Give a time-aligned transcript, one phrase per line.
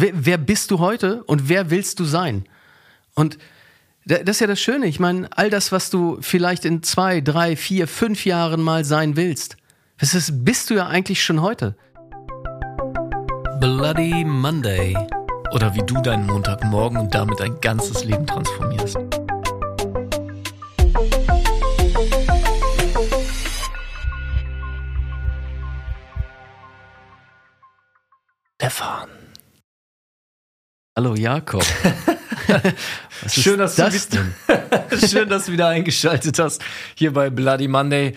[0.00, 2.44] Wer, wer bist du heute und wer willst du sein?
[3.14, 3.38] Und
[4.06, 4.86] das ist ja das Schöne.
[4.86, 9.16] Ich meine, all das, was du vielleicht in zwei, drei, vier, fünf Jahren mal sein
[9.16, 9.56] willst,
[9.98, 11.76] das ist, bist du ja eigentlich schon heute.
[13.60, 14.96] Bloody Monday.
[15.52, 18.98] Oder wie du deinen Montagmorgen und damit dein ganzes Leben transformierst.
[28.56, 29.23] Stefan.
[30.96, 31.64] Hallo Jakob.
[33.26, 34.18] Schön, dass das du
[35.08, 36.62] Schön, dass du wieder eingeschaltet hast
[36.94, 38.14] hier bei Bloody Monday.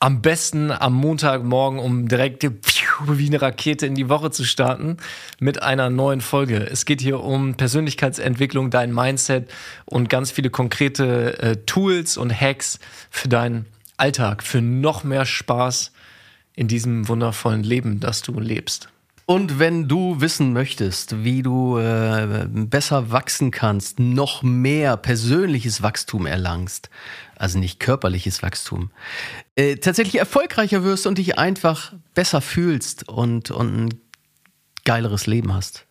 [0.00, 2.42] Am besten am Montagmorgen, um direkt
[3.06, 4.96] wie eine Rakete in die Woche zu starten
[5.38, 6.66] mit einer neuen Folge.
[6.68, 9.48] Es geht hier um Persönlichkeitsentwicklung, dein Mindset
[9.84, 15.92] und ganz viele konkrete äh, Tools und Hacks für deinen Alltag, für noch mehr Spaß
[16.56, 18.88] in diesem wundervollen Leben, das du lebst.
[19.32, 26.26] Und wenn du wissen möchtest, wie du äh, besser wachsen kannst, noch mehr persönliches Wachstum
[26.26, 26.90] erlangst,
[27.36, 28.90] also nicht körperliches Wachstum,
[29.56, 34.00] äh, tatsächlich erfolgreicher wirst und dich einfach besser fühlst und, und ein
[34.84, 35.86] geileres Leben hast,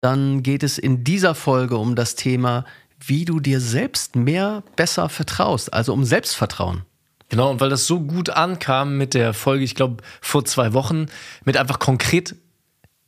[0.00, 2.64] dann geht es in dieser Folge um das Thema,
[3.06, 6.86] wie du dir selbst mehr besser vertraust, also um Selbstvertrauen.
[7.28, 11.06] Genau, und weil das so gut ankam mit der Folge, ich glaube, vor zwei Wochen,
[11.44, 12.34] mit einfach konkret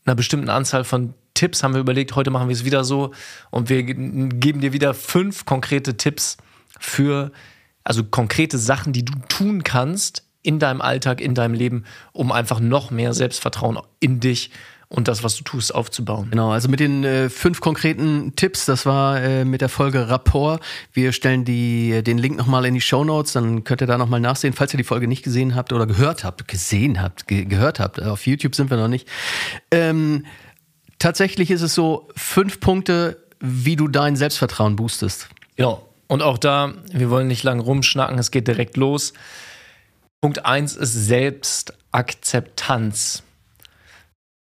[0.08, 3.12] einer bestimmten Anzahl von Tipps, haben wir überlegt, heute machen wir es wieder so
[3.50, 6.36] und wir geben dir wieder fünf konkrete Tipps
[6.80, 7.30] für,
[7.84, 12.58] also konkrete Sachen, die du tun kannst in deinem Alltag, in deinem Leben, um einfach
[12.58, 14.50] noch mehr Selbstvertrauen in dich
[14.90, 16.28] und das, was du tust, aufzubauen.
[16.30, 20.62] Genau, also mit den äh, fünf konkreten Tipps, das war äh, mit der Folge Rapport.
[20.92, 24.20] Wir stellen die, den Link nochmal in die Show Notes, dann könnt ihr da nochmal
[24.20, 27.80] nachsehen, falls ihr die Folge nicht gesehen habt oder gehört habt, gesehen habt, ge gehört
[27.80, 28.02] habt.
[28.02, 29.06] Auf YouTube sind wir noch nicht.
[29.70, 30.24] Ähm,
[30.98, 35.28] tatsächlich ist es so, fünf Punkte, wie du dein Selbstvertrauen boostest.
[35.56, 35.84] Genau.
[36.06, 39.12] Und auch da, wir wollen nicht lang rumschnacken, es geht direkt los.
[40.22, 43.24] Punkt eins ist Selbstakzeptanz.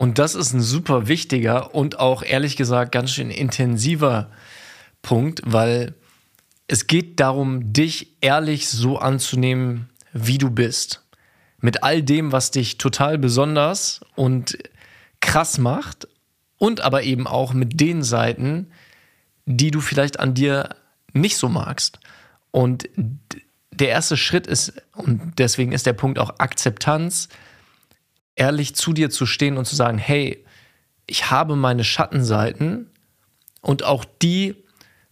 [0.01, 4.31] Und das ist ein super wichtiger und auch ehrlich gesagt ganz schön intensiver
[5.03, 5.94] Punkt, weil
[6.67, 11.06] es geht darum, dich ehrlich so anzunehmen, wie du bist.
[11.59, 14.57] Mit all dem, was dich total besonders und
[15.19, 16.07] krass macht
[16.57, 18.72] und aber eben auch mit den Seiten,
[19.45, 20.69] die du vielleicht an dir
[21.13, 22.00] nicht so magst.
[22.50, 22.90] Und
[23.69, 27.29] der erste Schritt ist, und deswegen ist der Punkt auch Akzeptanz,
[28.35, 30.45] ehrlich zu dir zu stehen und zu sagen, hey,
[31.07, 32.89] ich habe meine Schattenseiten
[33.61, 34.55] und auch die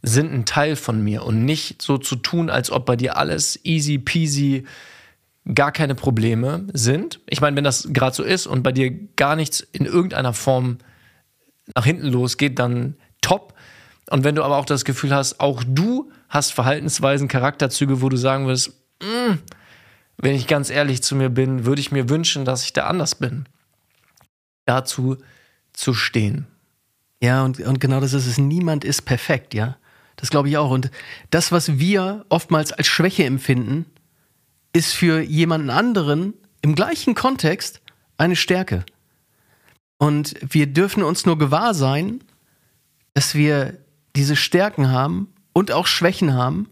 [0.02, 3.60] sind ein Teil von mir und nicht so zu tun, als ob bei dir alles
[3.66, 4.66] easy peasy,
[5.54, 7.20] gar keine Probleme sind.
[7.28, 10.78] Ich meine, wenn das gerade so ist und bei dir gar nichts in irgendeiner Form
[11.76, 13.54] nach hinten losgeht, dann top.
[14.10, 18.18] Und wenn du aber auch das Gefühl hast, auch du hast Verhaltensweisen, Charakterzüge, wo du
[18.18, 18.70] sagen wirst,
[19.02, 19.34] mm,
[20.22, 23.16] wenn ich ganz ehrlich zu mir bin, würde ich mir wünschen, dass ich da anders
[23.16, 23.46] bin.
[24.66, 25.18] Dazu
[25.72, 26.46] zu stehen.
[27.22, 28.38] Ja, und, und genau das ist es.
[28.38, 29.78] Niemand ist perfekt, ja.
[30.18, 30.72] Das glaube ich auch.
[30.72, 30.92] Und
[31.32, 33.86] das, was wir oftmals als Schwäche empfinden,
[34.74, 37.80] ist für jemanden anderen im gleichen Kontext
[38.18, 38.84] eine Stärke.
[39.98, 42.22] Und wir dürfen uns nur gewahr sein,
[43.14, 43.78] dass wir
[44.18, 46.70] diese Stärken haben und auch Schwächen haben.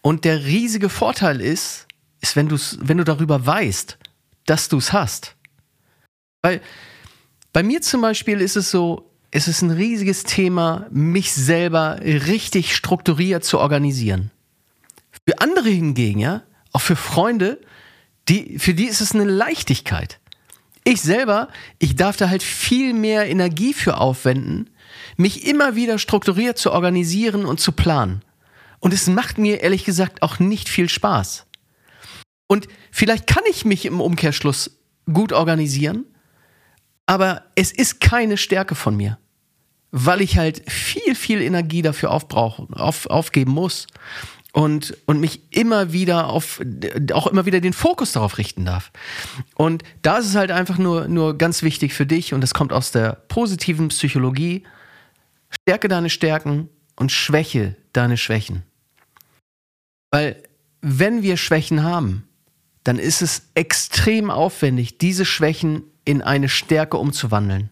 [0.00, 1.87] Und der riesige Vorteil ist,
[2.20, 3.98] ist, wenn, du's, wenn du darüber weißt,
[4.46, 5.36] dass du es hast.
[6.42, 6.60] Weil
[7.52, 12.74] bei mir zum Beispiel ist es so, es ist ein riesiges Thema, mich selber richtig
[12.74, 14.30] strukturiert zu organisieren.
[15.26, 16.42] Für andere hingegen, ja,
[16.72, 17.60] auch für Freunde,
[18.28, 20.20] die, für die ist es eine Leichtigkeit.
[20.84, 24.70] Ich selber, ich darf da halt viel mehr Energie für aufwenden,
[25.16, 28.22] mich immer wieder strukturiert zu organisieren und zu planen.
[28.80, 31.47] Und es macht mir ehrlich gesagt auch nicht viel Spaß.
[32.48, 34.78] Und vielleicht kann ich mich im Umkehrschluss
[35.12, 36.04] gut organisieren,
[37.06, 39.18] aber es ist keine Stärke von mir,
[39.90, 43.86] weil ich halt viel, viel Energie dafür aufbrauchen, auf, aufgeben muss
[44.52, 46.60] und, und mich immer wieder auf,
[47.12, 48.92] auch immer wieder den Fokus darauf richten darf.
[49.54, 52.72] Und da ist es halt einfach nur, nur ganz wichtig für dich und das kommt
[52.72, 54.64] aus der positiven Psychologie.
[55.50, 58.64] Stärke deine Stärken und schwäche deine Schwächen.
[60.10, 60.42] Weil
[60.80, 62.27] wenn wir Schwächen haben,
[62.88, 67.68] dann ist es extrem aufwendig, diese Schwächen in eine Stärke umzuwandeln.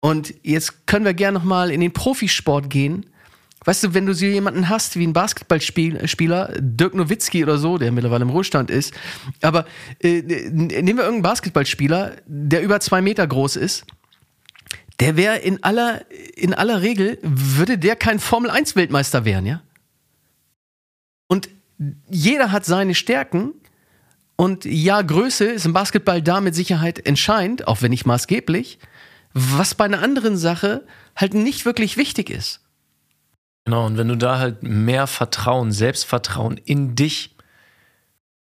[0.00, 3.04] Und jetzt können wir gerne nochmal in den Profisport gehen.
[3.66, 7.92] Weißt du, wenn du so jemanden hast wie ein Basketballspieler, Dirk Nowitzki oder so, der
[7.92, 8.94] mittlerweile im Ruhestand ist,
[9.42, 9.66] aber
[10.00, 13.84] äh, nehmen wir irgendeinen Basketballspieler, der über zwei Meter groß ist,
[15.00, 19.62] der wäre in aller, in aller Regel, würde der kein Formel-1-Weltmeister werden, ja?
[21.28, 21.50] Und
[22.08, 23.52] jeder hat seine Stärken.
[24.42, 28.80] Und ja, Größe ist im Basketball da mit Sicherheit entscheidend, auch wenn nicht maßgeblich,
[29.34, 30.84] was bei einer anderen Sache
[31.14, 32.58] halt nicht wirklich wichtig ist.
[33.64, 37.36] Genau, und wenn du da halt mehr Vertrauen, Selbstvertrauen in dich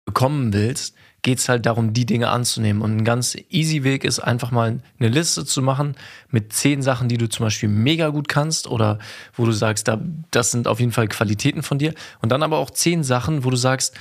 [0.05, 2.81] bekommen willst, geht es halt darum, die Dinge anzunehmen.
[2.81, 5.97] Und ein ganz easy Weg ist einfach mal eine Liste zu machen
[6.29, 8.99] mit zehn Sachen, die du zum Beispiel mega gut kannst oder
[9.33, 9.99] wo du sagst, da,
[10.31, 11.93] das sind auf jeden Fall Qualitäten von dir.
[12.21, 13.93] Und dann aber auch zehn Sachen, wo du sagst,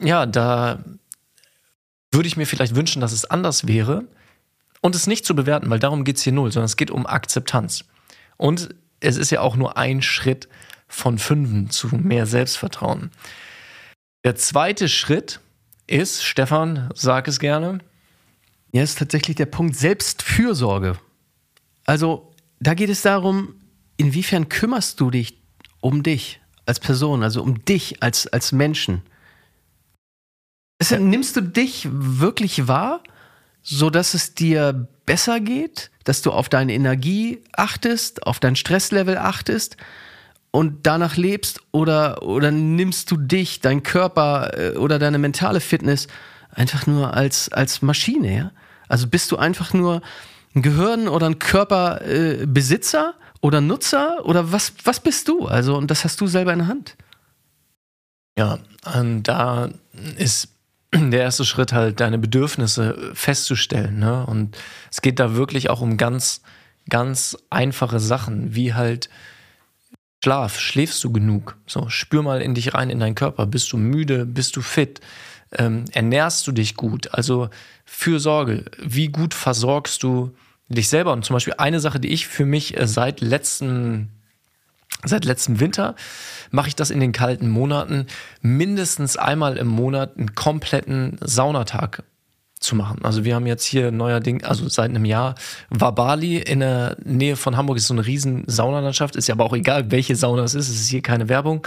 [0.00, 0.84] ja, da
[2.10, 4.04] würde ich mir vielleicht wünschen, dass es anders wäre.
[4.82, 7.06] Und es nicht zu bewerten, weil darum geht es hier null, sondern es geht um
[7.06, 7.84] Akzeptanz.
[8.38, 10.48] Und es ist ja auch nur ein Schritt
[10.88, 13.10] von fünfen zu mehr Selbstvertrauen.
[14.24, 15.40] Der zweite Schritt
[15.86, 17.80] ist, Stefan, sag es gerne.
[18.72, 20.98] Ja, ist tatsächlich der Punkt Selbstfürsorge.
[21.84, 23.54] Also da geht es darum,
[23.96, 25.42] inwiefern kümmerst du dich
[25.80, 29.02] um dich als Person, also um dich als, als Menschen.
[30.80, 33.02] Deshalb nimmst du dich wirklich wahr,
[33.62, 39.76] sodass es dir besser geht, dass du auf deine Energie achtest, auf dein Stresslevel achtest
[40.50, 46.08] und danach lebst oder, oder nimmst du dich, dein Körper äh, oder deine mentale Fitness
[46.50, 48.52] einfach nur als, als Maschine, ja?
[48.88, 50.00] Also bist du einfach nur
[50.54, 55.46] ein Gehirn oder ein Körperbesitzer äh, oder Nutzer oder was, was bist du?
[55.46, 56.96] Also, und das hast du selber in der Hand.
[58.36, 58.58] Ja,
[59.22, 59.68] da
[60.16, 60.48] ist
[60.94, 63.98] der erste Schritt halt, deine Bedürfnisse festzustellen.
[63.98, 64.26] Ne?
[64.26, 64.56] Und
[64.90, 66.42] es geht da wirklich auch um ganz,
[66.88, 69.08] ganz einfache Sachen, wie halt,
[70.22, 71.56] Schlaf, schläfst du genug?
[71.66, 73.46] So, spür mal in dich rein, in deinen Körper.
[73.46, 74.26] Bist du müde?
[74.26, 75.00] Bist du fit?
[75.52, 77.14] Ähm, ernährst du dich gut?
[77.14, 77.48] Also
[77.86, 78.66] Fürsorge.
[78.78, 80.34] Wie gut versorgst du
[80.68, 81.12] dich selber?
[81.12, 84.10] Und zum Beispiel eine Sache, die ich für mich äh, seit letzten
[85.04, 85.94] Seit letztem Winter
[86.50, 88.06] mache ich das in den kalten Monaten
[88.42, 92.02] mindestens einmal im Monat einen kompletten Saunatag
[92.60, 92.98] zu machen.
[93.02, 95.34] Also wir haben jetzt hier neuerdings, also seit einem Jahr,
[95.70, 99.44] war Bali in der Nähe von Hamburg, ist so eine riesen Saunalandschaft, ist ja aber
[99.44, 101.66] auch egal, welche Sauna es ist, es ist hier keine Werbung.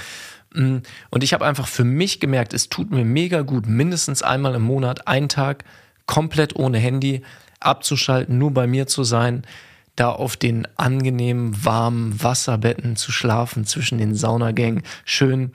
[0.53, 0.77] Mm,
[1.09, 4.61] und ich habe einfach für mich gemerkt, es tut mir mega gut, mindestens einmal im
[4.61, 5.63] Monat, einen Tag,
[6.05, 7.23] komplett ohne Handy,
[7.59, 9.43] abzuschalten, nur bei mir zu sein,
[9.95, 15.51] da auf den angenehmen, warmen Wasserbetten zu schlafen zwischen den Saunagängen, schön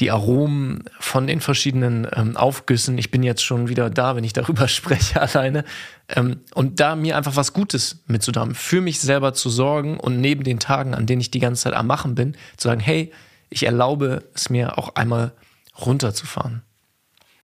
[0.00, 2.96] die Aromen von den verschiedenen ähm, Aufgüssen.
[2.96, 5.64] Ich bin jetzt schon wieder da, wenn ich darüber spreche alleine.
[6.08, 10.42] Ähm, und da mir einfach was Gutes mitzudamen, für mich selber zu sorgen und neben
[10.42, 13.12] den Tagen, an denen ich die ganze Zeit am Machen bin, zu sagen, hey,
[13.50, 15.32] ich erlaube es mir auch einmal
[15.78, 16.62] runterzufahren.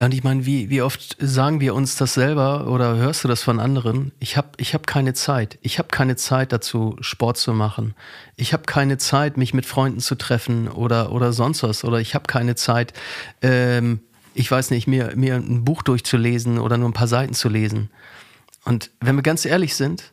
[0.03, 3.41] Und ich meine, wie, wie oft sagen wir uns das selber oder hörst du das
[3.41, 4.11] von anderen?
[4.19, 5.61] Ich habe ich hab keine Zeit.
[5.63, 7.95] Ich habe keine Zeit dazu, Sport zu machen.
[8.35, 11.85] Ich habe keine Zeit, mich mit Freunden zu treffen oder, oder sonst was.
[11.85, 12.95] Oder ich habe keine Zeit,
[13.43, 14.01] ähm,
[14.35, 17.89] ich weiß nicht, mir, mir ein Buch durchzulesen oder nur ein paar Seiten zu lesen.
[18.65, 20.11] Und wenn wir ganz ehrlich sind,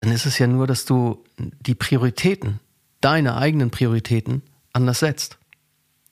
[0.00, 2.58] dann ist es ja nur, dass du die Prioritäten,
[3.00, 4.42] deine eigenen Prioritäten,
[4.72, 5.38] anders setzt.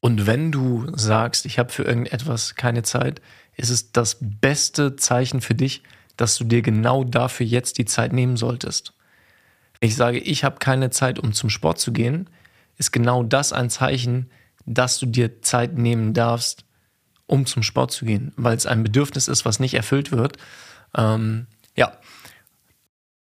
[0.04, 3.22] Und wenn du sagst, ich habe für irgendetwas keine Zeit,
[3.56, 5.84] ist es das beste Zeichen für dich,
[6.16, 8.94] dass du dir genau dafür jetzt die Zeit nehmen solltest.
[9.78, 12.28] Wenn ich sage, ich habe keine Zeit, um zum Sport zu gehen,
[12.78, 14.28] ist genau das ein Zeichen,
[14.66, 16.64] dass du dir Zeit nehmen darfst,
[17.28, 20.36] um zum Sport zu gehen, weil es ein Bedürfnis ist, was nicht erfüllt wird.
[20.96, 21.96] Ähm, ja.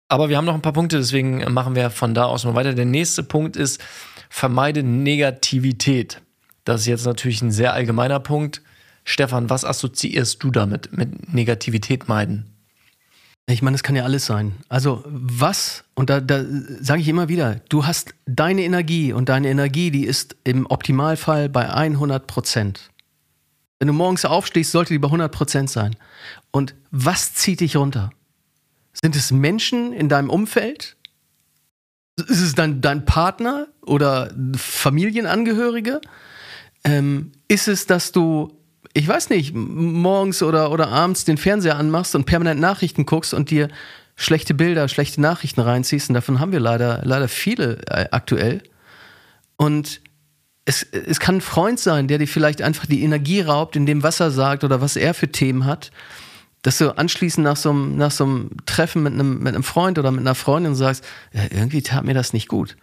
[0.09, 2.75] Aber wir haben noch ein paar Punkte, deswegen machen wir von da aus mal weiter.
[2.75, 3.81] Der nächste Punkt ist,
[4.29, 6.21] vermeide Negativität.
[6.65, 8.63] Das ist jetzt natürlich ein sehr allgemeiner Punkt.
[9.05, 12.55] Stefan, was assoziierst du damit, mit Negativität meiden?
[13.47, 14.55] Ich meine, es kann ja alles sein.
[14.71, 16.43] Also was, und da, da
[16.81, 21.51] sage ich immer wieder, du hast deine Energie und deine Energie, die ist im Optimalfall
[21.51, 22.91] bei 100 Prozent.
[23.79, 25.95] Wenn du morgens aufstehst, sollte die bei 100 Prozent sein.
[26.53, 28.11] Und was zieht dich runter?
[28.95, 30.97] Sind es Menschen in deinem Umfeld?
[32.17, 36.01] Ist es dein, dein Partner oder Familienangehörige?
[36.85, 38.53] Ähm, ist es, dass du,
[38.93, 43.51] ich weiß nicht, morgens oder, oder abends den Fernseher anmachst und permanent Nachrichten guckst und
[43.51, 43.69] dir
[44.17, 46.11] schlechte Bilder, schlechte Nachrichten reinziehst.
[46.11, 48.63] Und davon haben wir leider, leider viele äh, aktuell.
[49.57, 50.01] Und
[50.65, 54.03] es, es kann ein Freund sein, der dir vielleicht einfach die Energie raubt, in dem
[54.03, 55.91] was er sagt oder was er für Themen hat.
[56.63, 59.99] Dass du anschließend nach so einem, nach so einem Treffen mit einem, mit einem Freund
[59.99, 62.77] oder mit einer Freundin sagst, ja, irgendwie tat mir das nicht gut.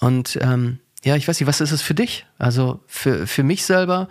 [0.00, 2.26] Und ähm, ja, ich weiß nicht, was ist es für dich?
[2.36, 4.08] Also für, für mich selber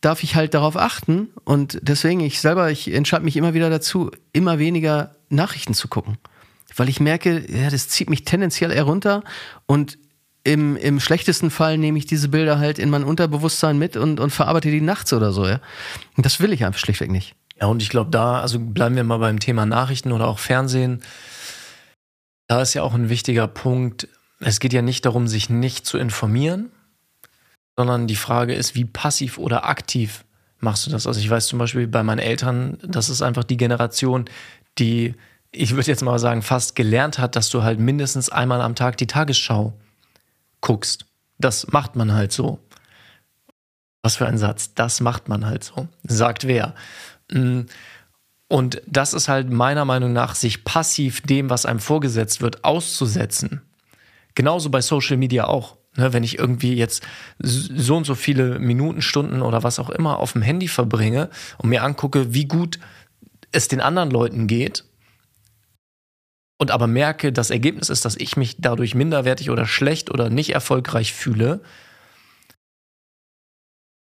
[0.00, 4.10] darf ich halt darauf achten und deswegen ich selber, ich entscheide mich immer wieder dazu,
[4.32, 6.16] immer weniger Nachrichten zu gucken.
[6.74, 9.24] Weil ich merke, ja, das zieht mich tendenziell eher runter
[9.66, 9.98] und
[10.42, 14.30] im, im schlechtesten Fall nehme ich diese Bilder halt in mein Unterbewusstsein mit und, und
[14.30, 15.60] verarbeite die nachts oder so, ja.
[16.16, 17.36] Und das will ich einfach schlichtweg nicht.
[17.60, 21.02] Ja, und ich glaube, da, also bleiben wir mal beim Thema Nachrichten oder auch Fernsehen.
[22.48, 24.08] Da ist ja auch ein wichtiger Punkt.
[24.44, 26.70] Es geht ja nicht darum, sich nicht zu informieren,
[27.76, 30.24] sondern die Frage ist, wie passiv oder aktiv
[30.58, 31.06] machst du das?
[31.06, 34.26] Also ich weiß zum Beispiel bei meinen Eltern, das ist einfach die Generation,
[34.78, 35.14] die,
[35.50, 38.96] ich würde jetzt mal sagen, fast gelernt hat, dass du halt mindestens einmal am Tag
[38.96, 39.74] die Tagesschau
[40.60, 41.06] guckst.
[41.38, 42.60] Das macht man halt so.
[44.02, 44.74] Was für ein Satz.
[44.74, 45.88] Das macht man halt so.
[46.04, 46.74] Sagt wer.
[47.30, 47.62] Mm.
[48.48, 53.62] Und das ist halt meiner Meinung nach, sich passiv dem, was einem vorgesetzt wird, auszusetzen.
[54.34, 55.76] Genauso bei Social Media auch.
[55.94, 57.02] Ne, wenn ich irgendwie jetzt
[57.38, 61.68] so und so viele Minuten, Stunden oder was auch immer auf dem Handy verbringe und
[61.68, 62.78] mir angucke, wie gut
[63.50, 64.84] es den anderen Leuten geht
[66.62, 70.50] und aber merke, das Ergebnis ist, dass ich mich dadurch minderwertig oder schlecht oder nicht
[70.50, 71.60] erfolgreich fühle,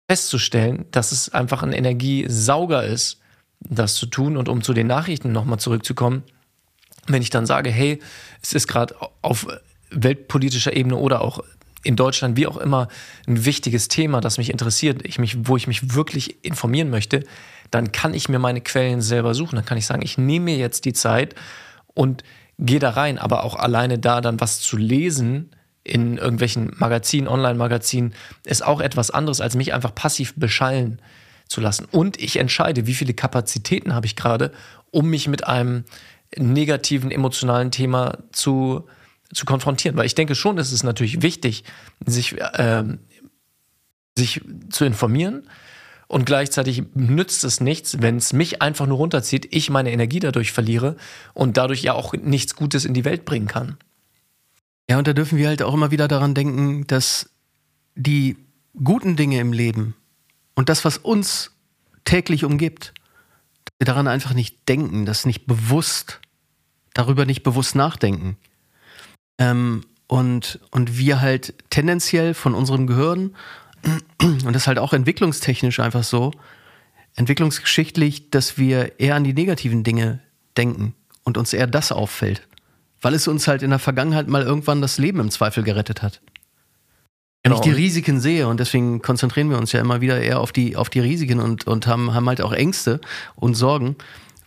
[0.07, 3.19] festzustellen, dass es einfach ein Energiesauger ist,
[3.59, 4.37] das zu tun.
[4.37, 6.21] Und um zu den Nachrichten nochmal zurückzukommen,
[7.07, 7.99] wenn ich dann sage, hey,
[8.43, 9.47] es ist gerade auf
[9.95, 11.39] weltpolitischer Ebene oder auch
[11.83, 12.87] in Deutschland, wie auch immer,
[13.27, 17.23] ein wichtiges Thema, das mich interessiert, ich mich, wo ich mich wirklich informieren möchte,
[17.71, 19.55] dann kann ich mir meine Quellen selber suchen.
[19.55, 21.35] Dann kann ich sagen, ich nehme mir jetzt die Zeit
[21.93, 22.23] und
[22.57, 23.19] gehe da rein.
[23.19, 25.51] Aber auch alleine da dann was zu lesen,
[25.83, 30.99] in irgendwelchen Magazinen, Online-Magazinen, ist auch etwas anderes, als mich einfach passiv beschallen
[31.47, 31.85] zu lassen.
[31.91, 34.51] Und ich entscheide, wie viele Kapazitäten habe ich gerade,
[34.89, 35.85] um mich mit einem
[36.35, 38.87] negativen emotionalen Thema zu,
[39.33, 39.97] zu konfrontieren.
[39.97, 41.63] Weil ich denke schon, es ist natürlich wichtig,
[42.05, 42.83] sich, äh,
[44.17, 45.47] sich zu informieren.
[46.07, 50.51] Und gleichzeitig nützt es nichts, wenn es mich einfach nur runterzieht, ich meine Energie dadurch
[50.51, 50.97] verliere
[51.33, 53.77] und dadurch ja auch nichts Gutes in die Welt bringen kann.
[54.87, 57.31] Ja, und da dürfen wir halt auch immer wieder daran denken, dass
[57.95, 58.37] die
[58.83, 59.95] guten Dinge im Leben
[60.53, 61.51] und das, was uns
[62.03, 62.93] täglich umgibt,
[63.65, 66.19] dass wir daran einfach nicht denken, das nicht bewusst,
[66.93, 68.37] darüber nicht bewusst nachdenken.
[69.37, 73.35] Ähm, und, und wir halt tendenziell von unserem Gehirn,
[74.21, 76.31] und das ist halt auch entwicklungstechnisch einfach so,
[77.15, 80.19] entwicklungsgeschichtlich, dass wir eher an die negativen Dinge
[80.57, 82.47] denken und uns eher das auffällt
[83.05, 86.21] weil es uns halt in der Vergangenheit mal irgendwann das Leben im Zweifel gerettet hat.
[87.43, 87.57] Wenn genau.
[87.57, 90.75] ich die Risiken sehe und deswegen konzentrieren wir uns ja immer wieder eher auf die,
[90.75, 92.99] auf die Risiken und, und haben, haben halt auch Ängste
[93.35, 93.95] und Sorgen,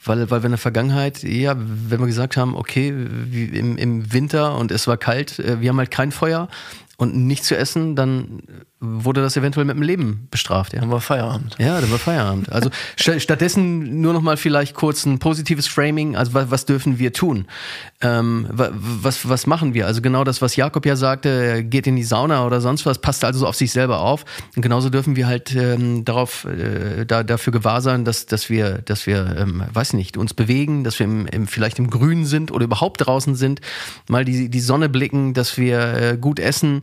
[0.05, 4.57] weil, weil wir in der Vergangenheit, ja, wenn wir gesagt haben, okay, im, im Winter
[4.57, 6.49] und es war kalt, äh, wir haben halt kein Feuer
[6.97, 8.43] und nichts zu essen, dann
[8.81, 10.73] wurde das eventuell mit dem Leben bestraft.
[10.73, 10.81] Ja.
[10.81, 11.57] Dann war Feierabend.
[11.59, 12.53] Ja, dann war Feierabend.
[12.53, 16.15] Also st stattdessen nur noch mal vielleicht kurz ein positives Framing.
[16.15, 17.47] Also was, was dürfen wir tun?
[18.01, 19.87] Ähm, was, was machen wir?
[19.87, 23.01] Also genau das, was Jakob ja sagte, er geht in die Sauna oder sonst was,
[23.01, 24.25] passt also auf sich selber auf.
[24.55, 28.79] Und genauso dürfen wir halt ähm, darauf, äh, da, dafür gewahr sein, dass, dass wir,
[28.79, 32.53] dass wir, ähm, weiß nicht, uns bewegen, dass wir im, im, vielleicht im Grünen sind
[32.53, 33.61] oder überhaupt draußen sind,
[34.09, 36.83] mal die, die Sonne blicken, dass wir äh, gut essen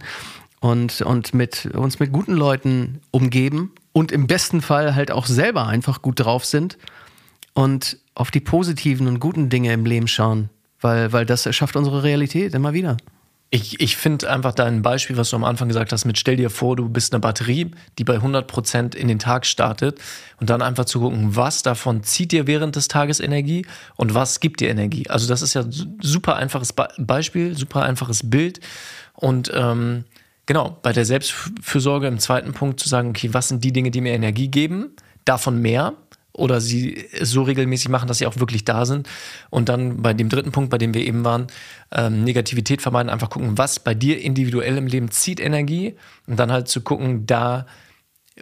[0.59, 5.67] und, und mit uns mit guten Leuten umgeben und im besten Fall halt auch selber
[5.67, 6.77] einfach gut drauf sind
[7.53, 10.49] und auf die positiven und guten Dinge im Leben schauen,
[10.81, 12.97] weil, weil das erschafft unsere Realität immer wieder.
[13.51, 16.49] Ich, ich finde einfach dein Beispiel, was du am Anfang gesagt hast, mit stell dir
[16.49, 20.01] vor, du bist eine Batterie, die bei 100% in den Tag startet
[20.41, 24.39] und dann einfach zu gucken, was davon zieht dir während des Tages Energie und was
[24.39, 25.09] gibt dir Energie.
[25.09, 25.63] Also das ist ja
[26.01, 28.59] super einfaches Beispiel, super einfaches Bild
[29.13, 30.03] und ähm,
[30.45, 34.01] Genau, bei der Selbstfürsorge im zweiten Punkt zu sagen, okay, was sind die Dinge, die
[34.01, 34.91] mir Energie geben,
[35.25, 35.93] davon mehr
[36.33, 39.07] oder sie so regelmäßig machen, dass sie auch wirklich da sind.
[39.49, 41.47] Und dann bei dem dritten Punkt, bei dem wir eben waren,
[41.91, 45.95] ähm, Negativität vermeiden, einfach gucken, was bei dir individuell im Leben zieht Energie
[46.27, 47.65] und dann halt zu gucken, da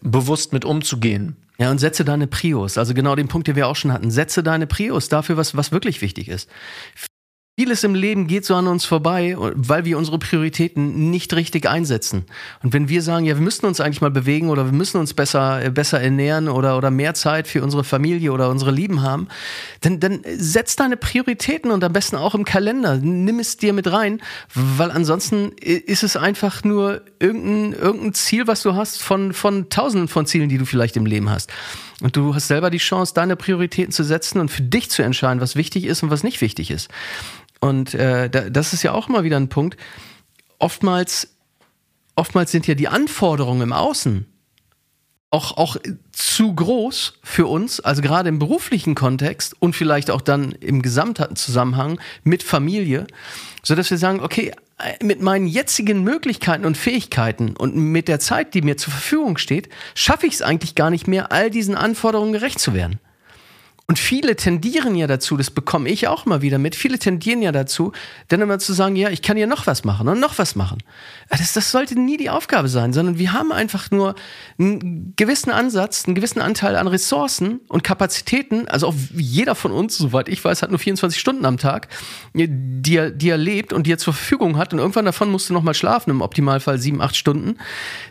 [0.01, 1.37] bewusst mit umzugehen.
[1.59, 4.09] Ja, und setze deine Prios, also genau den Punkt, den wir auch schon hatten.
[4.09, 6.49] Setze deine Prios dafür, was, was wirklich wichtig ist.
[7.55, 12.25] Vieles im Leben geht so an uns vorbei, weil wir unsere Prioritäten nicht richtig einsetzen.
[12.63, 15.13] Und wenn wir sagen, ja, wir müssen uns eigentlich mal bewegen oder wir müssen uns
[15.13, 19.27] besser, äh, besser ernähren oder, oder mehr Zeit für unsere Familie oder unsere Lieben haben,
[19.81, 22.97] dann, dann setz deine Prioritäten und am besten auch im Kalender.
[22.97, 24.19] Nimm es dir mit rein,
[24.55, 30.07] weil ansonsten ist es einfach nur irgendein, irgendein Ziel, was du hast von, von tausenden
[30.07, 31.51] von Zielen, die du vielleicht im Leben hast.
[32.03, 35.39] Und du hast selber die Chance, deine Prioritäten zu setzen und für dich zu entscheiden,
[35.39, 36.89] was wichtig ist und was nicht wichtig ist.
[37.61, 39.77] Und äh, das ist ja auch mal wieder ein Punkt.
[40.59, 41.29] Oftmals,
[42.17, 44.25] oftmals sind ja die Anforderungen im Außen
[45.29, 45.77] auch, auch
[46.11, 51.37] zu groß für uns, also gerade im beruflichen Kontext und vielleicht auch dann im gesamten
[51.37, 53.07] Zusammenhang mit Familie,
[53.63, 54.53] so dass wir sagen, okay,
[55.01, 59.69] mit meinen jetzigen Möglichkeiten und Fähigkeiten und mit der Zeit, die mir zur Verfügung steht,
[59.95, 62.99] schaffe ich es eigentlich gar nicht mehr, all diesen Anforderungen gerecht zu werden.
[63.85, 67.51] Und viele tendieren ja dazu, das bekomme ich auch mal wieder mit, viele tendieren ja
[67.51, 67.91] dazu,
[68.29, 70.77] dann immer zu sagen, ja, ich kann ja noch was machen und noch was machen.
[71.29, 74.15] Das, das sollte nie die Aufgabe sein, sondern wir haben einfach nur
[74.57, 79.97] einen gewissen Ansatz, einen gewissen Anteil an Ressourcen und Kapazitäten, also auch jeder von uns,
[79.97, 81.89] soweit ich weiß, hat nur 24 Stunden am Tag,
[82.33, 85.49] die er, die er lebt und die er zur Verfügung hat und irgendwann davon musst
[85.49, 87.57] du noch mal schlafen, im Optimalfall sieben, acht Stunden,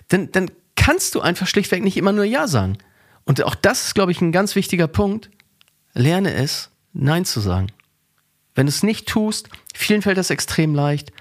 [0.08, 2.76] dann, dann kannst du einfach schlichtweg nicht immer nur Ja sagen.
[3.24, 5.30] Und auch das ist, glaube ich, ein ganz wichtiger Punkt
[5.94, 7.68] Lerne es, Nein zu sagen.
[8.54, 11.12] Wenn du es nicht tust, vielen fällt das extrem leicht,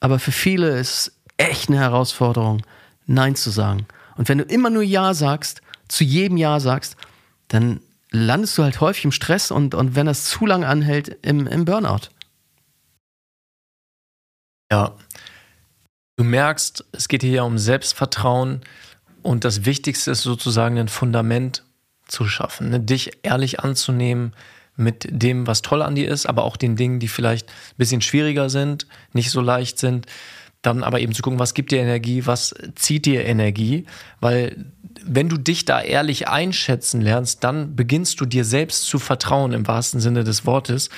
[0.00, 2.62] aber für viele ist es echt eine Herausforderung,
[3.06, 3.86] Nein zu sagen.
[4.16, 6.96] Und wenn du immer nur Ja sagst, zu jedem Ja sagst,
[7.48, 11.46] dann landest du halt häufig im Stress und, und wenn das zu lange anhält, im,
[11.46, 12.08] im Burnout.
[14.70, 14.96] Ja.
[16.16, 18.62] Du merkst, es geht hier ja um Selbstvertrauen
[19.22, 21.64] und das Wichtigste ist sozusagen ein Fundament
[22.12, 22.80] zu schaffen, ne?
[22.80, 24.34] dich ehrlich anzunehmen
[24.76, 28.00] mit dem, was toll an dir ist, aber auch den Dingen, die vielleicht ein bisschen
[28.00, 30.06] schwieriger sind, nicht so leicht sind.
[30.62, 33.86] Dann aber eben zu gucken, was gibt dir Energie, was zieht dir Energie,
[34.20, 34.66] weil
[35.04, 39.66] wenn du dich da ehrlich einschätzen lernst, dann beginnst du dir selbst zu vertrauen im
[39.66, 40.90] wahrsten Sinne des Wortes.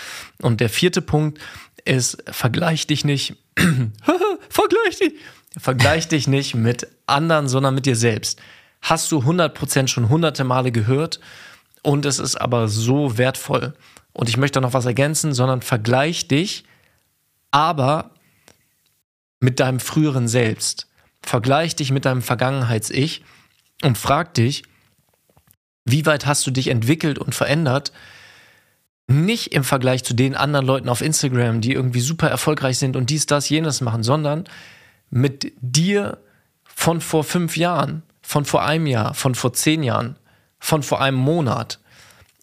[0.42, 1.38] Und der vierte Punkt
[1.86, 3.36] ist, vergleich dich nicht,
[4.50, 5.14] vergleich dich,
[5.56, 8.40] vergleich dich nicht mit anderen, sondern mit dir selbst
[8.84, 11.18] hast du 100% schon hunderte Male gehört
[11.82, 13.74] und es ist aber so wertvoll.
[14.12, 16.64] Und ich möchte noch was ergänzen, sondern vergleich dich
[17.50, 18.10] aber
[19.40, 20.86] mit deinem früheren Selbst.
[21.22, 23.24] Vergleich dich mit deinem Vergangenheits-Ich
[23.82, 24.64] und frag dich,
[25.86, 27.92] wie weit hast du dich entwickelt und verändert?
[29.06, 33.10] Nicht im Vergleich zu den anderen Leuten auf Instagram, die irgendwie super erfolgreich sind und
[33.10, 34.44] dies, das, jenes machen, sondern
[35.10, 36.18] mit dir
[36.64, 38.02] von vor fünf Jahren
[38.34, 40.16] von vor einem Jahr, von vor zehn Jahren,
[40.58, 41.78] von vor einem Monat.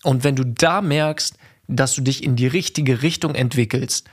[0.04, 1.36] Und wenn du da merkst,
[1.68, 4.10] dass du dich in die richtige Richtung entwickelst,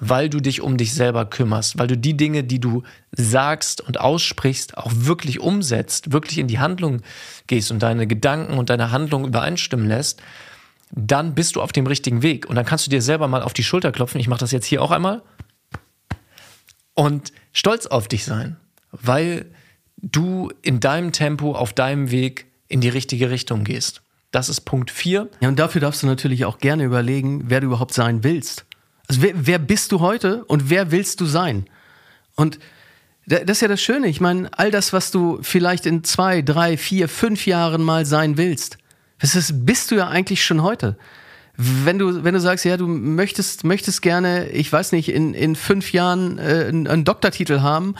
[0.00, 4.00] weil du dich um dich selber kümmerst, weil du die Dinge, die du sagst und
[4.00, 7.00] aussprichst, auch wirklich umsetzt, wirklich in die Handlung
[7.46, 10.20] gehst und deine Gedanken und deine Handlung übereinstimmen lässt,
[10.90, 12.46] dann bist du auf dem richtigen Weg.
[12.46, 14.20] Und dann kannst du dir selber mal auf die Schulter klopfen.
[14.20, 15.22] Ich mache das jetzt hier auch einmal.
[16.94, 18.56] Und stolz auf dich sein,
[18.90, 19.46] weil
[20.02, 24.02] du in deinem Tempo, auf deinem Weg in die richtige Richtung gehst.
[24.30, 25.28] Das ist Punkt 4.
[25.40, 28.64] Ja, und dafür darfst du natürlich auch gerne überlegen, wer du überhaupt sein willst.
[29.08, 31.66] Also wer, wer bist du heute und wer willst du sein?
[32.36, 32.58] Und
[33.26, 34.06] das ist ja das Schöne.
[34.06, 38.36] Ich meine, all das, was du vielleicht in zwei, drei, vier, fünf Jahren mal sein
[38.36, 38.78] willst,
[39.18, 40.96] das ist, bist du ja eigentlich schon heute
[41.62, 45.54] wenn du, wenn du sagst, ja, du möchtest, möchtest gerne, ich weiß nicht, in, in
[45.54, 47.96] fünf Jahren äh, einen Doktortitel haben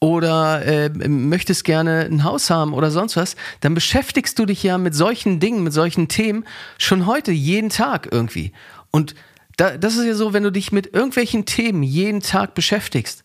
[0.00, 4.78] oder äh, möchtest gerne ein Haus haben oder sonst was, dann beschäftigst du dich ja
[4.78, 6.44] mit solchen Dingen, mit solchen Themen
[6.76, 8.52] schon heute, jeden Tag irgendwie.
[8.90, 9.14] Und
[9.58, 13.22] da, das ist ja so, wenn du dich mit irgendwelchen Themen jeden Tag beschäftigst,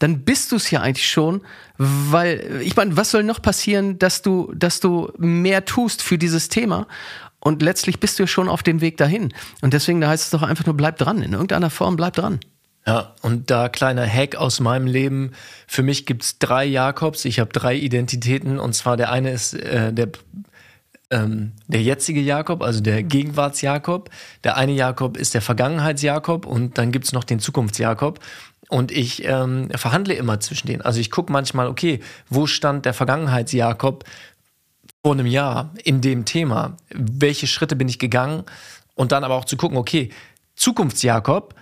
[0.00, 1.42] dann bist du es ja eigentlich schon,
[1.76, 6.48] weil ich meine, was soll noch passieren, dass du, dass du mehr tust für dieses
[6.48, 6.88] Thema?
[7.40, 9.32] Und letztlich bist du schon auf dem Weg dahin.
[9.60, 11.22] Und deswegen, da heißt es doch einfach nur, bleib dran.
[11.22, 12.40] In irgendeiner Form, bleib dran.
[12.86, 15.32] Ja, und da kleiner Hack aus meinem Leben.
[15.66, 17.24] Für mich gibt es drei Jakobs.
[17.26, 18.58] Ich habe drei Identitäten.
[18.58, 20.08] Und zwar der eine ist äh, der,
[21.10, 24.10] ähm, der jetzige Jakob, also der Gegenwarts-Jakob.
[24.42, 26.46] Der eine Jakob ist der Vergangenheits-Jakob.
[26.46, 28.20] Und dann gibt es noch den Zukunfts-Jakob.
[28.68, 30.82] Und ich ähm, verhandle immer zwischen denen.
[30.82, 34.04] Also ich gucke manchmal, okay, wo stand der Vergangenheits-Jakob
[35.02, 36.76] vor einem Jahr in dem Thema?
[36.90, 38.44] Welche Schritte bin ich gegangen?
[38.94, 40.10] Und dann aber auch zu gucken, okay,
[40.56, 41.54] Zukunftsjakob,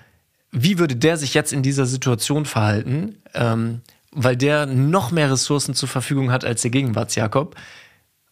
[0.53, 3.17] wie würde der sich jetzt in dieser Situation verhalten?
[3.35, 7.57] Ähm, weil der noch mehr Ressourcen zur Verfügung hat als der Gegenwartsjakob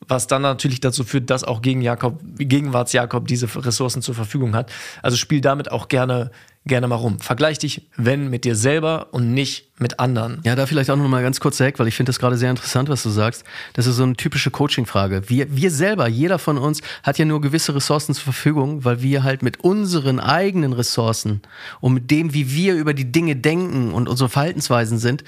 [0.09, 4.71] was dann natürlich dazu führt, dass auch gegen Jakob, Gegenwarts-Jakob diese Ressourcen zur Verfügung hat.
[5.03, 6.31] Also spiel damit auch gerne,
[6.66, 7.18] gerne mal rum.
[7.18, 10.40] Vergleich dich, wenn, mit dir selber und nicht mit anderen.
[10.44, 12.50] Ja, da vielleicht auch noch mal ganz kurz weg, weil ich finde das gerade sehr
[12.50, 13.44] interessant, was du sagst.
[13.74, 15.29] Das ist so eine typische Coaching-Frage.
[15.29, 19.22] Wir, wir selber, jeder von uns hat ja nur gewisse Ressourcen zur Verfügung, weil wir
[19.22, 21.42] halt mit unseren eigenen Ressourcen
[21.81, 25.24] und mit dem, wie wir über die Dinge denken und unsere Verhaltensweisen sind,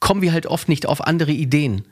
[0.00, 1.84] kommen wir halt oft nicht auf andere Ideen.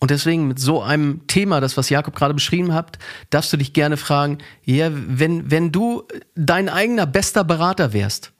[0.00, 3.74] Und deswegen mit so einem Thema, das was Jakob gerade beschrieben hat, darfst du dich
[3.74, 8.32] gerne fragen, ja, wenn, wenn du dein eigener bester Berater wärst,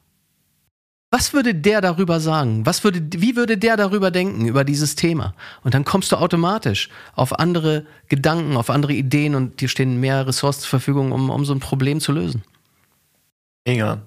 [1.12, 2.64] Was würde der darüber sagen?
[2.66, 5.34] Was würde, wie würde der darüber denken, über dieses Thema?
[5.64, 10.26] Und dann kommst du automatisch auf andere Gedanken, auf andere Ideen und dir stehen mehr
[10.26, 12.44] Ressourcen zur Verfügung, um, um so ein Problem zu lösen.
[13.66, 14.02] Mega.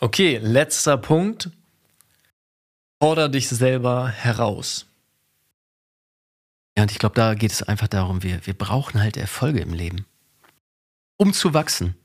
[0.00, 1.50] Okay, letzter Punkt.
[3.02, 4.86] Forder dich selber heraus.
[6.76, 9.72] Ja, und ich glaube, da geht es einfach darum, wir, wir brauchen halt Erfolge im
[9.72, 10.04] Leben,
[11.16, 11.96] um zu wachsen.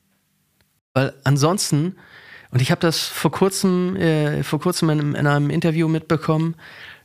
[0.94, 1.98] Weil ansonsten
[2.56, 6.56] und ich habe das vor kurzem, äh, vor kurzem in, in, einem Interview mitbekommen.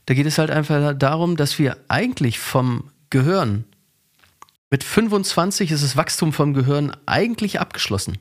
[0.05, 3.65] Da geht es halt einfach darum, dass wir eigentlich vom Gehirn
[4.69, 8.17] mit 25 ist das Wachstum vom Gehirn eigentlich abgeschlossen.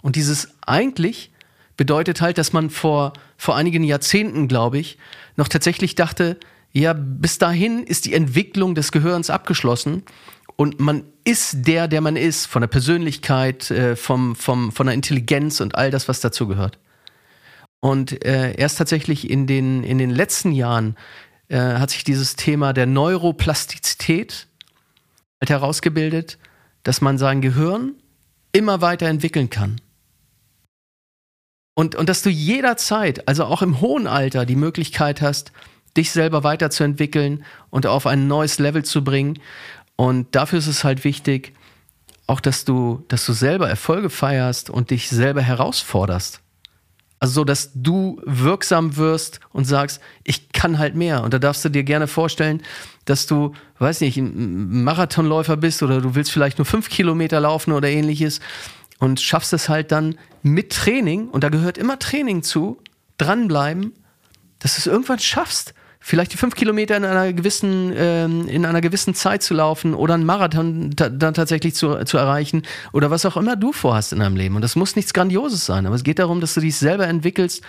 [0.00, 1.30] Und dieses eigentlich
[1.76, 4.96] bedeutet halt, dass man vor, vor einigen Jahrzehnten, glaube ich,
[5.36, 6.38] noch tatsächlich dachte,
[6.72, 10.04] ja, bis dahin ist die Entwicklung des Gehirns abgeschlossen
[10.56, 14.94] und man ist der, der man ist, von der Persönlichkeit, äh, vom, vom, von der
[14.94, 16.78] Intelligenz und all das, was dazu gehört.
[17.80, 20.96] Und äh, erst tatsächlich in den, in den letzten Jahren
[21.48, 24.46] äh, hat sich dieses Thema der Neuroplastizität
[25.40, 26.38] halt herausgebildet,
[26.84, 27.94] dass man sein Gehirn
[28.52, 29.80] immer weiter entwickeln kann.
[31.74, 35.52] Und, und dass du jederzeit, also auch im hohen Alter, die Möglichkeit hast,
[35.96, 39.38] dich selber weiterzuentwickeln und auf ein neues Level zu bringen.
[40.02, 41.52] Und dafür ist es halt wichtig,
[42.26, 46.40] auch dass du, dass du selber Erfolge feierst und dich selber herausforderst.
[47.20, 51.22] Also so, dass du wirksam wirst und sagst, ich kann halt mehr.
[51.22, 52.64] Und da darfst du dir gerne vorstellen,
[53.04, 57.70] dass du, weiß nicht, ein Marathonläufer bist oder du willst vielleicht nur fünf Kilometer laufen
[57.70, 58.40] oder ähnliches
[58.98, 62.82] und schaffst es halt dann mit Training, und da gehört immer Training zu,
[63.18, 63.92] dranbleiben,
[64.58, 68.80] dass du es irgendwann schaffst, vielleicht die fünf Kilometer in einer gewissen, ähm, in einer
[68.80, 72.62] gewissen Zeit zu laufen oder einen Marathon dann tatsächlich zu, zu erreichen
[72.92, 74.56] oder was auch immer du vorhast in deinem Leben.
[74.56, 77.62] Und das muss nichts Grandioses sein, aber es geht darum, dass du dich selber entwickelst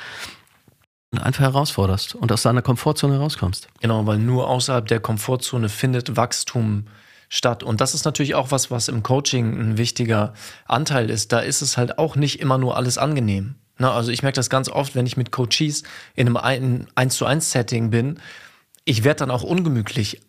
[1.12, 3.68] und einfach herausforderst und aus deiner Komfortzone rauskommst.
[3.82, 6.88] Genau, weil nur außerhalb der Komfortzone findet Wachstum
[7.30, 7.64] statt.
[7.64, 10.34] Und das ist natürlich auch was, was im Coaching ein wichtiger
[10.66, 11.32] Anteil ist.
[11.32, 13.56] Da ist es halt auch nicht immer nur alles angenehm.
[13.78, 15.84] Na, also ich merke das ganz oft, wenn ich mit Coaches
[16.16, 18.20] in einem 1 zu 1 Setting bin,
[18.86, 20.22] ich werde dann auch ungemütlich.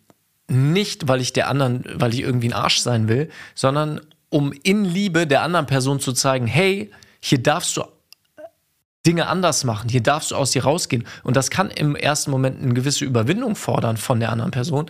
[0.47, 4.85] Nicht, weil ich der anderen, weil ich irgendwie ein Arsch sein will, sondern um in
[4.85, 7.83] Liebe der anderen Person zu zeigen, hey, hier darfst du
[9.05, 11.05] Dinge anders machen, hier darfst du aus dir rausgehen.
[11.23, 14.87] Und das kann im ersten Moment eine gewisse Überwindung fordern von der anderen Person.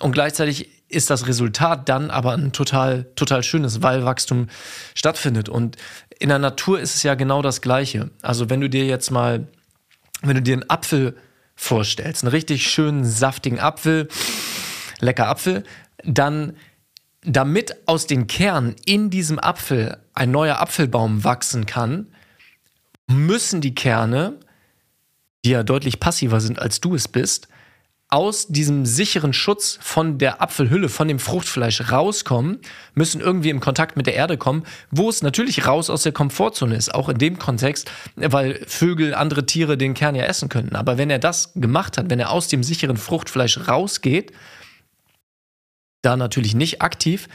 [0.00, 4.48] Und gleichzeitig ist das Resultat dann aber ein total, total schönes, weil Wachstum
[4.94, 5.48] stattfindet.
[5.48, 5.76] Und
[6.18, 8.10] in der Natur ist es ja genau das Gleiche.
[8.22, 9.48] Also wenn du dir jetzt mal,
[10.22, 11.16] wenn du dir einen Apfel
[11.56, 14.08] vorstellst, einen richtig schönen, saftigen Apfel,
[15.00, 15.64] lecker Apfel,
[16.04, 16.56] dann
[17.22, 22.08] damit aus den Kernen in diesem Apfel ein neuer Apfelbaum wachsen kann,
[23.06, 24.38] müssen die Kerne,
[25.44, 27.48] die ja deutlich passiver sind, als du es bist,
[28.08, 32.60] aus diesem sicheren Schutz von der Apfelhülle, von dem Fruchtfleisch rauskommen,
[32.94, 36.76] müssen irgendwie im Kontakt mit der Erde kommen, wo es natürlich raus aus der Komfortzone
[36.76, 40.76] ist, auch in dem Kontext, weil Vögel, andere Tiere den Kern ja essen könnten.
[40.76, 44.32] Aber wenn er das gemacht hat, wenn er aus dem sicheren Fruchtfleisch rausgeht,
[46.02, 47.28] da natürlich nicht aktiv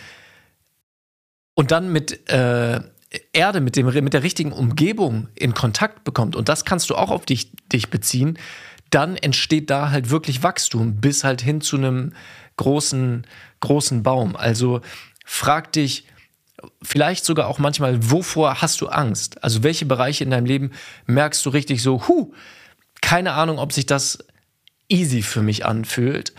[1.56, 2.80] und dann mit äh,
[3.34, 7.10] Erde, mit, dem, mit der richtigen Umgebung in Kontakt bekommt, und das kannst du auch
[7.10, 8.38] auf dich, dich beziehen,
[8.90, 12.14] dann entsteht da halt wirklich Wachstum bis halt hin zu einem
[12.58, 13.26] großen,
[13.60, 14.36] großen Baum.
[14.36, 14.82] Also
[15.26, 16.06] frag dich
[16.82, 19.44] vielleicht sogar auch manchmal, wovor hast du Angst?
[19.44, 20.72] Also welche Bereiche in deinem Leben
[21.06, 22.34] merkst du richtig so, hu,
[23.02, 24.20] keine Ahnung, ob sich das
[24.90, 26.34] easy für mich anfühlt.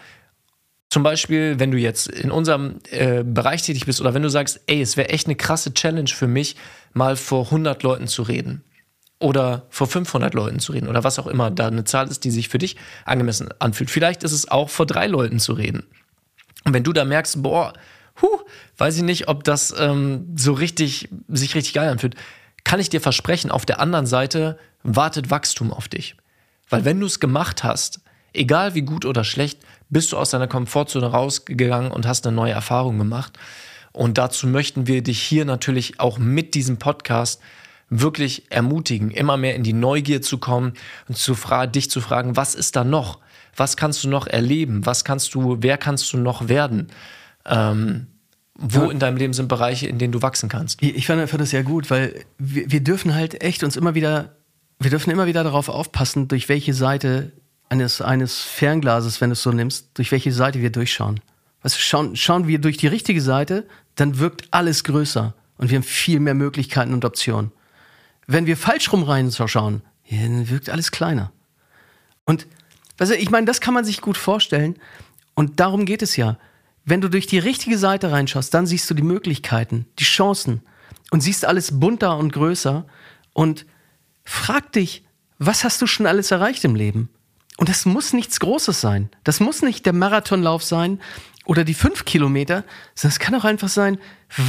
[0.90, 4.60] Zum Beispiel, wenn du jetzt in unserem äh, Bereich tätig bist oder wenn du sagst,
[4.66, 6.56] ey, es wäre echt eine krasse Challenge für mich,
[6.92, 8.64] mal vor 100 Leuten zu reden
[9.20, 12.30] oder vor 500 Leuten zu reden oder was auch immer da eine Zahl ist, die
[12.30, 13.90] sich für dich angemessen anfühlt.
[13.90, 15.84] Vielleicht ist es auch vor drei Leuten zu reden.
[16.64, 17.74] Und wenn du da merkst, boah,
[18.20, 18.40] huh,
[18.78, 22.16] weiß ich nicht, ob das ähm, so richtig, sich richtig geil anfühlt,
[22.64, 26.16] kann ich dir versprechen, auf der anderen Seite wartet Wachstum auf dich.
[26.70, 28.00] Weil wenn du es gemacht hast,
[28.32, 32.52] egal wie gut oder schlecht, bist du aus deiner Komfortzone rausgegangen und hast eine neue
[32.52, 33.38] Erfahrung gemacht.
[33.92, 37.42] Und dazu möchten wir dich hier natürlich auch mit diesem Podcast
[37.90, 40.74] wirklich ermutigen, immer mehr in die Neugier zu kommen
[41.08, 43.18] und zu dich zu fragen, was ist da noch?
[43.56, 44.86] Was kannst du noch erleben?
[44.86, 46.88] Was kannst du, wer kannst du noch werden?
[47.44, 48.06] Ähm,
[48.54, 48.90] wo ja.
[48.90, 50.82] in deinem Leben sind Bereiche, in denen du wachsen kannst?
[50.82, 54.36] Ich fand, fand das sehr gut, weil wir, wir dürfen halt echt uns immer wieder,
[54.78, 57.32] wir dürfen immer wieder darauf aufpassen, durch welche Seite
[57.70, 61.20] eines, eines Fernglases, wenn du es so nimmst, durch welche Seite wir durchschauen.
[61.62, 65.76] Weißt du, schauen, schauen wir durch die richtige Seite, dann wirkt alles größer und wir
[65.76, 67.52] haben viel mehr Möglichkeiten und Optionen.
[68.32, 71.32] Wenn wir falsch rum reinschauen, wirkt alles kleiner.
[72.24, 72.46] Und
[72.96, 74.76] also ich meine, das kann man sich gut vorstellen.
[75.34, 76.38] Und darum geht es ja.
[76.84, 80.62] Wenn du durch die richtige Seite reinschaust, dann siehst du die Möglichkeiten, die Chancen
[81.10, 82.86] und siehst alles bunter und größer.
[83.32, 83.66] Und
[84.22, 85.04] frag dich,
[85.38, 87.08] was hast du schon alles erreicht im Leben?
[87.60, 89.10] Und das muss nichts Großes sein.
[89.22, 90.98] Das muss nicht der Marathonlauf sein
[91.44, 93.98] oder die fünf Kilometer, sondern es kann auch einfach sein,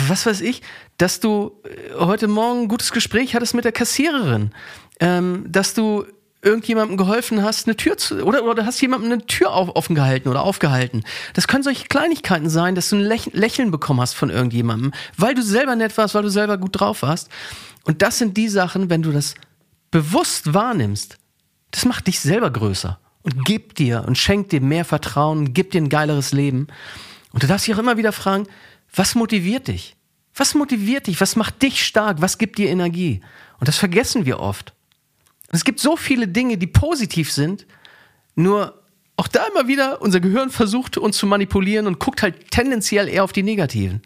[0.07, 0.61] was weiß ich,
[0.97, 4.51] dass du äh, heute Morgen ein gutes Gespräch hattest mit der Kassiererin,
[5.01, 6.05] ähm, dass du
[6.41, 10.29] irgendjemandem geholfen hast, eine Tür zu, oder, oder hast jemandem eine Tür auf, offen gehalten
[10.29, 11.03] oder aufgehalten.
[11.33, 15.35] Das können solche Kleinigkeiten sein, dass du ein Lächeln, Lächeln bekommen hast von irgendjemandem, weil
[15.35, 17.27] du selber nett warst, weil du selber gut drauf warst.
[17.83, 19.35] Und das sind die Sachen, wenn du das
[19.91, 21.17] bewusst wahrnimmst,
[21.71, 25.81] das macht dich selber größer und gibt dir und schenkt dir mehr Vertrauen, gibt dir
[25.81, 26.67] ein geileres Leben.
[27.31, 28.47] Und du darfst dich auch immer wieder fragen,
[28.93, 29.95] was motiviert dich?
[30.33, 31.21] Was motiviert dich?
[31.21, 32.21] Was macht dich stark?
[32.21, 33.21] Was gibt dir Energie?
[33.59, 34.73] Und das vergessen wir oft.
[35.47, 37.65] Und es gibt so viele Dinge, die positiv sind,
[38.35, 38.81] nur
[39.17, 43.23] auch da immer wieder, unser Gehirn versucht uns zu manipulieren und guckt halt tendenziell eher
[43.23, 44.01] auf die negativen.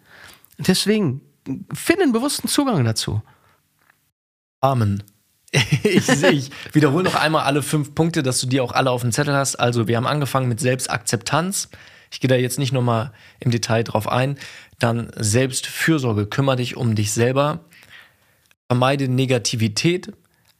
[0.58, 1.21] Und deswegen,
[1.73, 3.21] finde einen bewussten Zugang dazu.
[4.62, 5.04] Amen.
[5.84, 9.12] ich, ich wiederhole noch einmal alle fünf Punkte, dass du die auch alle auf dem
[9.12, 9.56] Zettel hast.
[9.56, 11.70] Also, wir haben angefangen mit Selbstakzeptanz.
[12.12, 14.38] Ich gehe da jetzt nicht nochmal im Detail drauf ein.
[14.80, 16.28] Dann Selbstfürsorge.
[16.28, 17.62] Kümmere dich um dich selber.
[18.68, 20.12] Vermeide Negativität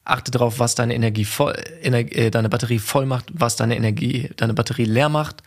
[0.06, 4.54] achte darauf, was deine Energie voll, äh, deine Batterie voll macht, was deine Energie, deine
[4.54, 5.42] Batterie leer macht.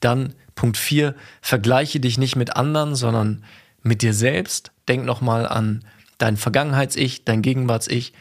[0.00, 3.44] Dann Punkt 4, vergleiche dich nicht mit anderen, sondern
[3.82, 4.72] mit dir selbst.
[4.88, 5.84] Denk nochmal an
[6.18, 8.12] dein Vergangenheits-Ich, dein Gegenwarts-Ich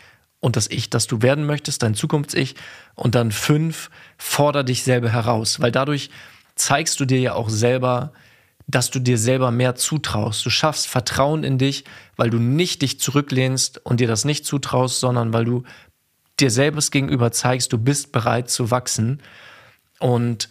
[0.42, 2.56] und das Ich, das du werden möchtest, dein Zukunfts-Ich.
[2.96, 6.10] Und dann 5, fordere dich selber heraus, weil dadurch
[6.56, 8.12] zeigst du dir ja auch selber,
[8.68, 10.46] dass du dir selber mehr zutraust.
[10.46, 15.00] Du schaffst Vertrauen in dich, weil du nicht dich zurücklehnst und dir das nicht zutraust,
[15.00, 15.64] sondern weil du
[16.40, 19.22] dir selbst gegenüber zeigst, du bist bereit zu wachsen.
[20.00, 20.50] Und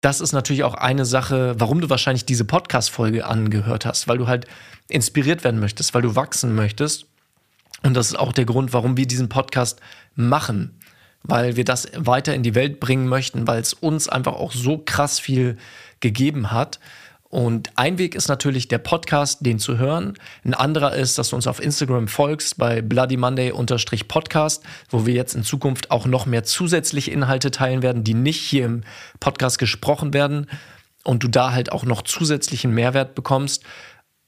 [0.00, 4.26] das ist natürlich auch eine Sache, warum du wahrscheinlich diese Podcast-Folge angehört hast, weil du
[4.26, 4.46] halt
[4.88, 7.06] inspiriert werden möchtest, weil du wachsen möchtest.
[7.82, 9.80] Und das ist auch der Grund, warum wir diesen Podcast
[10.14, 10.78] machen,
[11.22, 14.78] weil wir das weiter in die Welt bringen möchten, weil es uns einfach auch so
[14.78, 15.56] krass viel
[16.00, 16.80] gegeben hat.
[17.30, 20.14] Und ein Weg ist natürlich der Podcast, den zu hören.
[20.44, 23.52] Ein anderer ist, dass du uns auf Instagram folgst bei Bloody Monday
[24.08, 28.40] Podcast, wo wir jetzt in Zukunft auch noch mehr zusätzliche Inhalte teilen werden, die nicht
[28.40, 28.82] hier im
[29.20, 30.46] Podcast gesprochen werden
[31.04, 33.62] und du da halt auch noch zusätzlichen Mehrwert bekommst.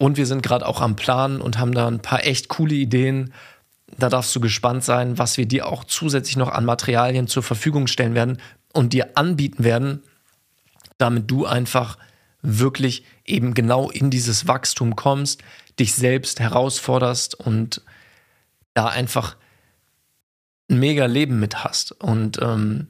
[0.01, 3.35] Und wir sind gerade auch am Plan und haben da ein paar echt coole Ideen.
[3.99, 7.87] Da darfst du gespannt sein, was wir dir auch zusätzlich noch an Materialien zur Verfügung
[7.87, 8.39] stellen werden
[8.73, 10.03] und dir anbieten werden,
[10.97, 11.99] damit du einfach
[12.41, 15.43] wirklich eben genau in dieses Wachstum kommst,
[15.79, 17.83] dich selbst herausforderst und
[18.73, 19.37] da einfach
[20.71, 22.87] ein mega Leben mit hast und ähm,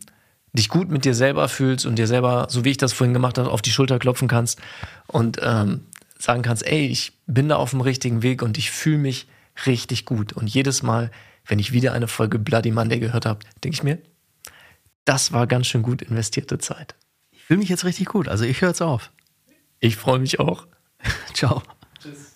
[0.53, 3.37] dich gut mit dir selber fühlst und dir selber, so wie ich das vorhin gemacht
[3.37, 4.61] habe, auf die Schulter klopfen kannst
[5.09, 5.87] und ähm,
[6.21, 9.27] sagen kannst, ey, ich bin da auf dem richtigen Weg und ich fühle mich
[9.67, 10.33] richtig gut.
[10.33, 11.11] Und jedes Mal,
[11.47, 13.99] wenn ich wieder eine Folge Bloody Monday gehört habe, denke ich mir,
[15.05, 16.95] das war ganz schön gut investierte Zeit
[17.51, 18.29] fühle mich jetzt richtig gut.
[18.29, 19.11] Also ich höre jetzt auf.
[19.81, 20.69] Ich freue mich auch.
[21.35, 21.65] Ciao.
[22.01, 22.30] Tschüss.